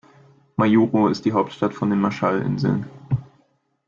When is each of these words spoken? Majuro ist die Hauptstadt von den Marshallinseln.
Majuro 0.55 1.09
ist 1.09 1.25
die 1.25 1.31
Hauptstadt 1.31 1.75
von 1.75 1.91
den 1.91 1.99
Marshallinseln. 2.01 2.87